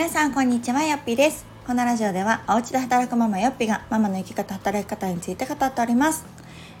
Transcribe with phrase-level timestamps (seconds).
[0.00, 1.44] 皆さんこんにちはよっぴです。
[1.66, 6.24] このラジオではお家で働くママよっぴがママの生き方働き方について語っております、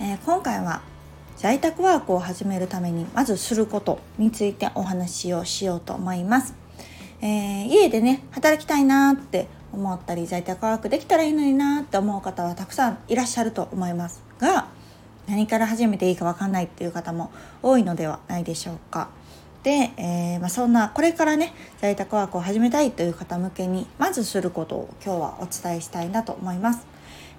[0.00, 0.80] えー、今回は
[1.36, 6.54] 在宅ワークを始めるためにまずすることについてお話をしようと思います、
[7.20, 14.68] えー、家でね働きたいなって思ったり在宅ワークできたらいいのになって思う方はたくさんいらっしゃると思いますが
[15.28, 17.30] 何から始めていいか分かんないっていう方も
[17.62, 19.10] 多いのではないでしょうか。
[19.62, 26.84] で、えー、まあ、そんなこれからね在宅ワークを始めたいという方向けにまずすることを今日はお伝えしたいなと思います。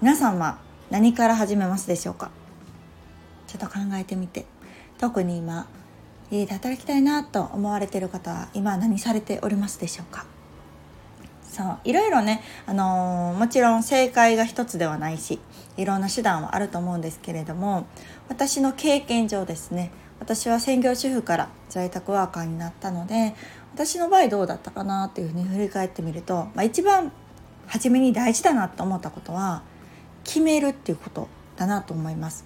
[0.00, 0.58] 皆さんは
[0.90, 2.30] 何から始めますでしょうか？
[3.46, 4.46] ちょっと考えてみて。
[4.98, 5.68] 特に今
[6.30, 10.26] 家で働きたいなと思われている方は今何されておりますでしょうか？
[11.48, 15.40] そういろいろね、あのー、もちろん正解が一つではないし
[15.76, 17.86] いろんな手段はあると思うんですけれども
[18.28, 19.90] 私の経験上ですね
[20.20, 23.34] 私は専業主婦から在宅ワーカーになったので
[23.74, 27.12] 私の場合どうだったかなっていうふうに振り返ってみると、まあ、一番
[27.66, 29.62] 初めに大事だなと思ったことは
[30.24, 32.44] 決めるっていうことだなと思います。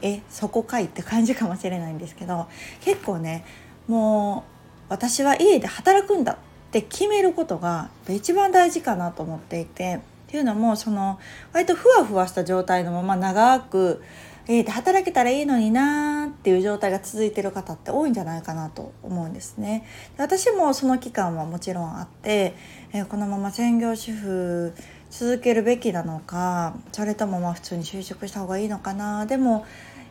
[0.00, 2.46] えそこかいって感じかもしれないんですけど
[2.82, 3.44] 結構ね
[3.88, 6.38] もう私は家で働くんだ
[6.68, 11.18] って決めることが一番大事かなと思っていてっていうのもその
[11.52, 14.02] 割とふわふわした状態のまま長く
[14.50, 19.84] えー働けたらいいのになーっていう状態が続いてる方って多いんじゃないかなと思うんですね。
[20.16, 22.54] 私もその期間はもちろんあって、
[22.92, 24.74] えー、このまま専業主婦
[25.10, 29.66] 続けるべきなのかそれともまあ普通に就職した方がいいのかなでも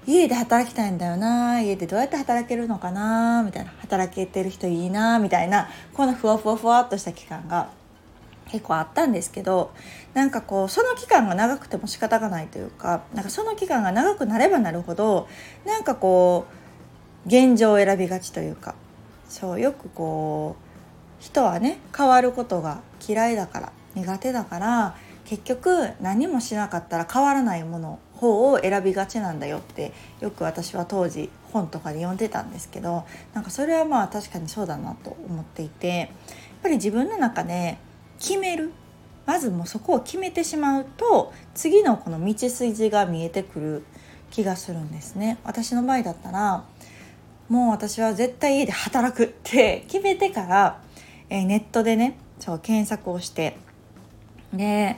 [0.07, 7.69] 家で働きたいんだよな家でどうやって働けるのかなみたいな働けてる人いいなみたいなこんなふわふわふわっとした期間が
[8.49, 9.73] 結構あったんですけど
[10.13, 15.27] なんかこうその期間が長くても仕方がないというかなんかその期間が長くなればなるほど
[15.65, 16.47] なんかこ
[17.25, 18.75] う現状を選びがちというか
[19.27, 36.09] そうよくこう人はね変わることが嫌いだから苦手だから結局何もしなかったら変わらないもの方を選びがちなんだよってよく私は当時本とかで読んでたんですけどなんかそれはまあ確かにそうだなと思っていてやっ
[36.63, 37.77] ぱり自分の中で
[38.19, 38.71] 決める。
[39.25, 43.83] まずもうそこを決めてしまうと次のこの道筋が見えてくる
[44.31, 45.37] 気がするんですね。
[45.43, 46.63] 私の場合だったら
[47.49, 50.81] もう私は絶対家で働くって決めてから、
[51.29, 53.57] えー、ネットでねそう検索をして
[54.53, 54.97] で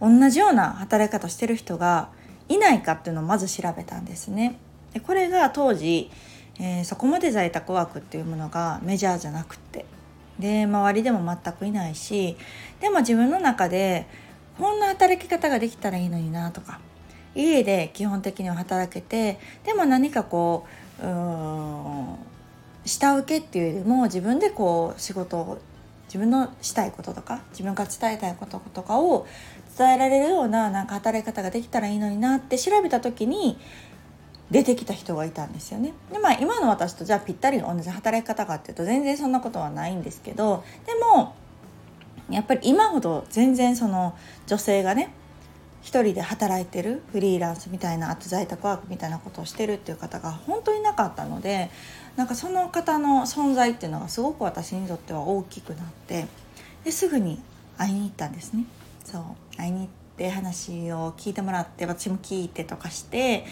[0.00, 2.10] 同じような働き方してる人が
[2.48, 4.58] いないかっていうのをまず調べたんですね。
[4.92, 6.10] でこれが当時、
[6.60, 9.86] えー、そこまで在宅ワークっていうものがメジャーじゃなくって
[10.38, 12.36] で周りでも全くいないし
[12.80, 14.06] でも自分の中で
[14.58, 16.80] こんな働き方ができたらいいのになとか
[17.34, 20.66] 家で基本的には働けてでも何かこ
[21.02, 22.16] ううん
[22.84, 25.58] 下請けっていうよりも自分でこう仕事を
[26.14, 29.26] 自分のしたいこととか自分が伝えたいこととかを
[29.76, 33.58] 伝えられるようななんか働き方ができたらいいのになって調べた時に
[34.48, 35.92] 出てきた人がいたんですよね。
[36.12, 41.34] でまあ今の私とじゃあぴったりの同じ働き方かっていうと全然そんなことはないんですけどでも
[42.30, 44.16] やっぱり今ほど全然その
[44.46, 45.12] 女性がね
[45.84, 51.70] 一人で働いてるフリーランスみたいなあと在宅ワークみたいなことをしてるっていう方が本当になかったので
[52.16, 56.26] なんかその方の存在っていうのがすごく私にとっては大きくなって
[56.84, 57.38] ですぐに
[57.76, 58.64] 会いに行ったんですね。
[59.04, 63.44] そう会いに行って話を聞いてもらって私も聞いてとかして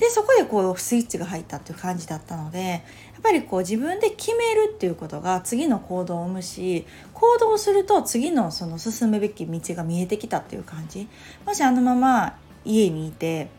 [0.00, 2.80] でそこでこうスイッチが入ったっていう感じだったのでやっ
[3.22, 11.06] ぱりこう自分で決めるっていうことが次の行動を生むし行動すると次のその進むべき道が見えてきたっていう感じ
[11.44, 13.50] もしあのまま家にいて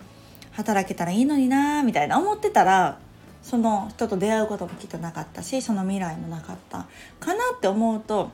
[0.54, 2.98] 働けたらいいのになみたいな思ってたら
[3.44, 6.88] その人と出会うこともきっとなかったしその未来もなかった
[7.20, 8.32] かなって思うと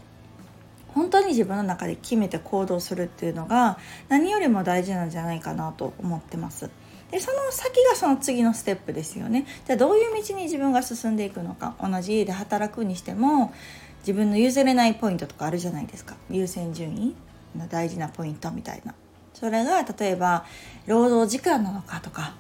[0.88, 6.70] 本当に自分の中で決めて行動するっていうのが何よりも大事なんじゃないかなと思ってます。
[7.12, 9.46] でその先がその次のステップですよね。
[9.66, 11.76] じゃあどういう道に自分が進んでいくのか。
[11.82, 13.54] 同じ家で働くにしても
[14.00, 16.16] 自分の譲れないポイントとかあるじゃないですか。
[16.30, 17.16] 優先順位
[17.56, 18.94] の大事なポイントみたいな。
[19.34, 20.46] それが例えば
[20.86, 22.34] 労働時間なのかとか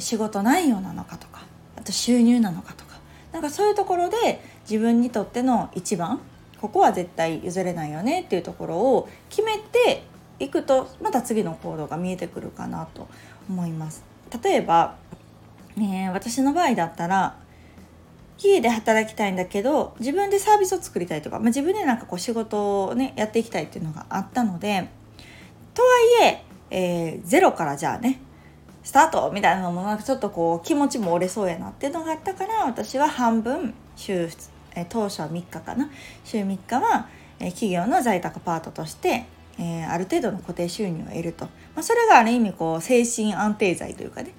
[0.00, 1.44] 仕事内容なのかとか
[1.76, 2.92] あと収入なのかとか。
[3.32, 6.20] なんかそういうところで自分にとっての一番
[6.60, 10.04] ここは絶対譲れないよねっていうところを決めて
[10.42, 13.08] いくとまた次の行動が見えてくるかなと
[13.48, 14.04] 思います。
[14.42, 14.96] 例えば、
[15.78, 17.36] え、私の場合だったら
[18.38, 24.88] 家で働きたいんだけど自分でサービスを作りたいとか、まあ、自分でなんかこう仕事をねやっていきたいっていうのがあったので
[25.74, 25.88] とは
[26.22, 28.20] いええー、ゼロからじゃあね
[28.82, 34.28] スタートみたいなのもなんかちょっとこう気持ちも折れそうやなっていうのがあったから私は半分週、
[34.74, 35.90] えー、当初は3日かな
[36.24, 37.08] 週3日は、
[37.38, 39.26] え企業の在宅パートとして、
[39.58, 41.44] えー、ある程度の固定収入を得ると、
[41.74, 44.32] まあ、それがある意味こう精神安定剤というかね、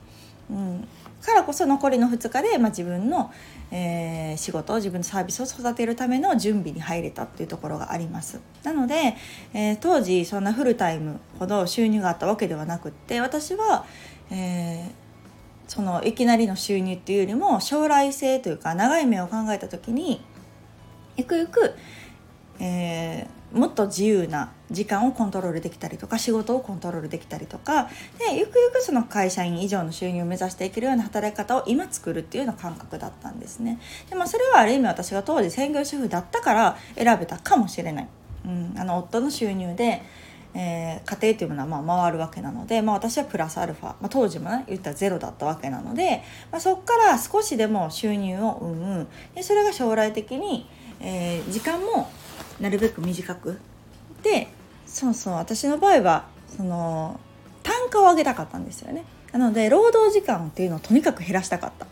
[0.50, 0.88] うん、
[1.24, 3.32] からこそ残りの2日で、まあ、自分の、
[3.72, 8.42] えー、仕事自分のサービスを育てるための準備に入れたっていうところがあります。
[8.64, 9.16] なので、
[9.54, 13.86] えー、当時そんなフルタイムほど収入があったわけではなくって私は、
[14.30, 14.92] えー、
[15.68, 20.22] そのいきなりの収入っていうよりも将来性というか長い目を考えた時に
[21.16, 21.76] ゆくゆく、
[22.60, 33.80] えー、もっと自由な時間をコントロールできたりとか仕事をコントロールできたりとかでゆくゆくその会社員以上の収入を目指していけるような働き方を今作るっていうような感覚だったんですね。
[34.10, 38.08] で、まあ、それはある意味私が当時専業主婦だったから選べたかもしれない、
[38.46, 40.02] うん、あの夫の収入で、
[40.56, 49.08] えー、家庭というものはまあ回るわけなので、まあ、私はプラスアルファ、まあ、当時もね言ったらゼロだったわけなので、まあ、そこから少しでも収入を生む。
[49.36, 50.68] でそれが将来的に、
[51.00, 52.10] えー、時間も
[52.60, 53.60] なるべく短く。
[54.22, 54.48] で
[54.86, 57.20] そうそう私の場合はその
[57.64, 59.06] 単価を上げたかったんですよね。
[59.32, 61.88] なので労働時間っていうのをとにかく減らしたかった。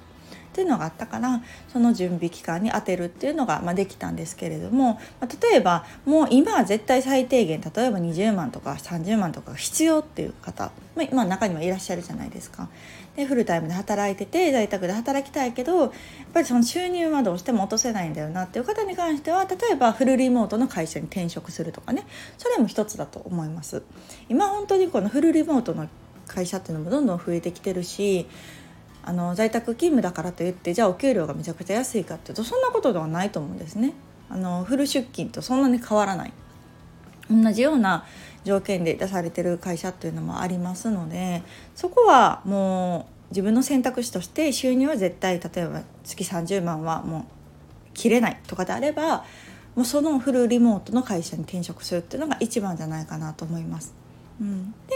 [0.51, 10.71] っていうのがあったからその準備期間に当てるっていうのが、まあ、できたんですけれども、まあ、例えばもう今は絶対最低限例えば20万とか30万とか必要っていう方、
[11.11, 12.67] まあ、中にはいらっしゃるじゃないですか。
[13.15, 15.91] でフルタイムで働いてて在宅で働きたいけどやっ
[16.33, 22.05] ぱりその収入はどうしても落とせないんだよなっていう方に関しては例えばフルリモートの会社に転職するとかね
[22.37, 23.83] それも一つだと思います。
[24.29, 25.89] 今本当にこのフルリモートの
[26.27, 28.27] 会社っていうのもどんどん増えてきてるし
[29.03, 33.93] あの在宅勤務だからといってじゃあお給料がめちゃくちゃ安いかっていうとそんなことではないと思うんですね。
[34.29, 36.33] あのフル出勤とそんなに変わらない
[37.29, 38.05] 同じような
[38.43, 41.43] 条件で出されてる会社っていうのもありますので
[41.75, 47.23] そこはもう自分の選択肢として収入は絶対例えば月30万はもう
[47.93, 49.25] 切れないとかであれば
[49.75, 53.93] もうそのフルリモートの会社に転職するっていうのが一番じゃないかなと思います。
[54.41, 54.95] うん、で、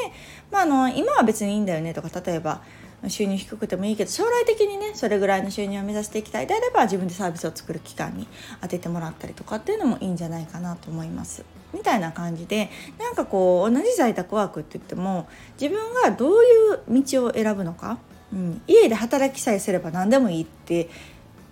[0.52, 2.62] まあ、あの今は別にいいんだよねとか例えば
[3.10, 8.28] 収入低くてもいいけど将来的にねそれぐらいの収入を目指していきたいであれば自分でサービスを作る期間に
[8.62, 11.44] 当ててもらったりとかっていうのもいいんじゃないかなと思います。
[11.74, 15.28] みたいな感じでなんかこう同じ在宅ワークって言っても
[15.60, 17.98] 自分がどういう道を選ぶのか、
[18.34, 20.90] うん、家で働きさえすれば何でもいいって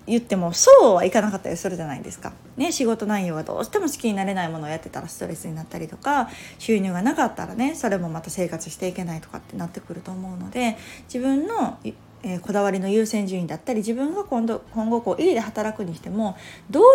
[0.05, 2.33] 言ってもそうはいかなかったりするじゃないですか。
[2.57, 6.29] ね、仕事内容がどうしても好きになれないものをやってたらストレスになったりとか
[6.59, 10.77] 収入がなかったらねそれもまた生活していけないとかってなってくると思うので
[11.07, 11.79] 自分の
[12.25, 16.37] えー、こだわりの優先順位だったり自分が今度今後こう家で働くにしても
[16.69, 16.85] どうい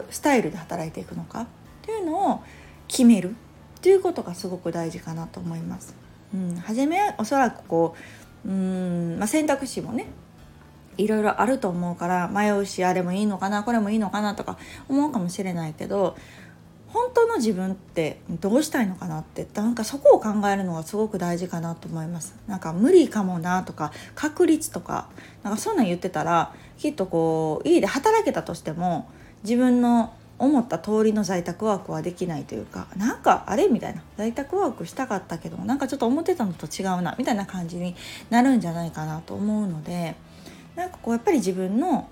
[0.00, 1.46] うスタイルで働いていくのかっ
[1.82, 2.40] ていうのを
[2.86, 3.34] 決めるっ
[3.80, 5.94] ていうことがすごく大事かなと思います。
[6.32, 7.96] うん、初めおそらくこ
[8.44, 10.06] ううん、まあ、選択肢もね
[10.96, 14.58] いろいろあると思うから迷うしあれもいいのかなこれもいいのかなとか
[14.88, 16.16] 思うかもしれないけど
[16.88, 22.36] 本当の自分ってどうしたいのかなってなんかそこを考えるのがすごく大事かなと思います。
[22.46, 25.08] なんか無理かもなとか確率とか
[25.42, 29.10] なんかそんなん言ってたらきっとこう家で働けたとしても
[29.42, 37.94] 自分の思った通りの在宅ワークはできないというかなんかあれみたいな在宅ワークしたかったけどなんかちょっと思ってたのと違うなみたいな感じに
[38.30, 40.14] なるんじゃないかなと思うので
[40.76, 42.08] なんかこうやっぱり自分の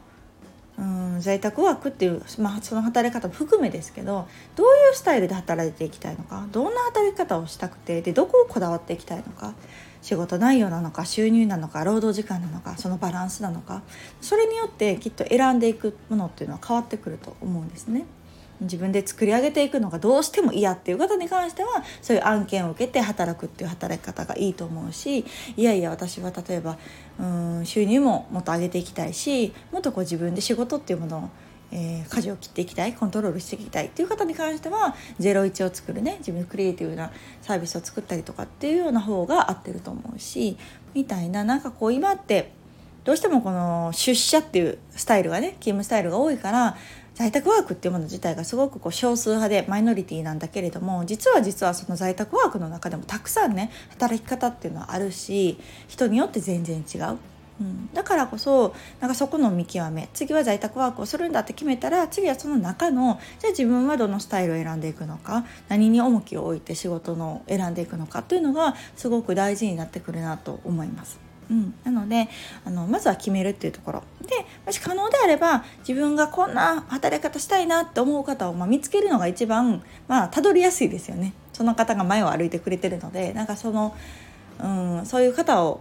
[0.77, 9.55] うん在宅ワークっていう、まあ、その働き方も含めですけどどういうスタイルで働いていきたいのかどんな働き方をしたくてでどこをこだわっていきたいのか
[10.03, 13.83] 仕事内容なのか収入なのか労働時間なのかそのバランスなのか
[14.21, 18.05] それによってきっと選んでいくものっていうのは変わってくると思うんですね。
[18.65, 25.25] 自分で作り上げていくのがどうしても嫌っていう方に関してはそういう案件を受けて働くっていう働き方がいいと思うし
[25.57, 26.79] いやいや私は例えば
[27.19, 27.23] う
[27.61, 31.31] ん収入ももっと上げていきたいしもっとこう自分で仕事っていうものを
[31.77, 37.11] えー、舵を切っていきたいコントロールしていきたいっていう方に関しては01を作るね自分のクリエイティブな
[37.43, 40.57] サービスを作ったりとかっていうような方が合ってると思うし
[40.95, 42.53] みたいななんかこう今って
[43.03, 46.77] どうしてもこの出社っていうスタイルがね勤務スタイルが多いから
[47.15, 57.19] 在宅ワークっていうもの自体がすごくこう少数派でマイノリティなんだけれども実は実はその在宅ワークの中でもたくさんね働き方っていうのはあるし人によって全然違う。
[57.61, 71.24] うん、だからこそなんかそこの見極め次は在宅ワークをするんだって決めたら次はその中のじゃあ自分はどのスタイルを選んでいくのか何に重きを置いて仕事の選んでいくのかっていうのがすごく大事になってくるなと思います。
[71.51, 72.29] うん、なので
[72.65, 74.03] あのまずは決めるっていうところ。
[74.23, 81.35] でもし可能であれば自分がこんな働き方したいなって思う方を、まあ、見つけるのが一番まあたどりやすいですよね。
[81.53, 83.95] その方が前を歩いてくれてるのでなんかその、
[84.61, 84.67] う
[85.03, 85.81] ん、そういう方を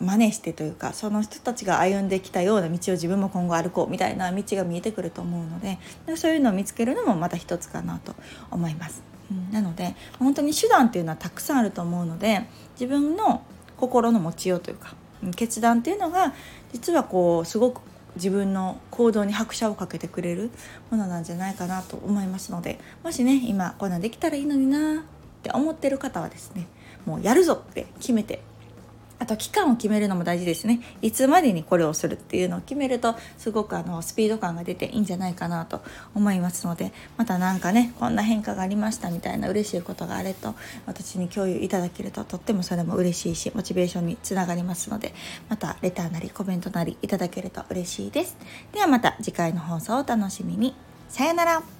[0.00, 5.78] 真似してというかその人たちが歩んできたような道を自分も今後歩こうみたいな道が見えてくると思うので
[6.16, 8.14] そういうのを見つけるのもまた一つかなと
[8.50, 9.02] 思います。
[9.30, 12.46] うん、なので本当に手段っていうのはたくさんあると思うので
[12.80, 13.42] 自分の
[13.78, 14.94] 心の持ちようというか
[15.34, 16.34] 決断っていうのが
[16.72, 17.80] 実はこうすごく
[18.16, 20.50] 自分の行動に拍車をかけてくれる
[20.90, 25.04] ものなんじゃないかなと思いますのでもしね今こんなんできたらいいのになっ
[25.42, 26.66] て思ってる方はですね
[27.06, 28.42] もうやるぞって決めて
[29.18, 30.80] あと期間を決めるのも大事ですね。
[31.02, 35.80] いつまでにこれをするっていうのを決めるとすごくあのスピード感が出ていいんじゃないかなと
[36.14, 40.54] 思いますのでまた何かねこんな変化がありましたみたいな嬉しいことがあれと
[40.86, 45.14] 私に共有いただけるととってもそれも嬉しいしモチベーションにつながりますので
[45.48, 48.36] またレターなりコメントなりいただけると嬉しいです。
[48.72, 50.74] ではまた次回の放送をお楽しみに。
[51.08, 51.77] さよなら。